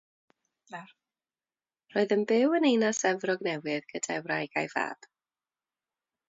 Roedd 1.95 2.15
yn 2.15 2.23
byw 2.31 2.55
yn 2.61 2.65
Ninas 2.67 3.03
Efrog 3.11 3.45
Newydd 3.49 3.87
gyda'i 3.93 4.17
wraig 4.29 4.59
a'i 4.63 4.73
fab. 4.75 5.07